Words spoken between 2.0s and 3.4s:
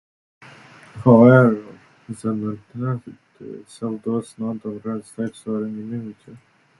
the Nonintercourse Act